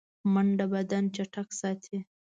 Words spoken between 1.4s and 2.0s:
ساتي